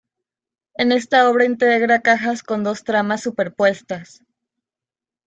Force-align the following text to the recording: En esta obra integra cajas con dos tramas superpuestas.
En 0.73 0.91
esta 0.93 1.29
obra 1.29 1.45
integra 1.45 2.01
cajas 2.01 2.41
con 2.41 2.63
dos 2.63 2.83
tramas 2.83 3.21
superpuestas. 3.21 4.23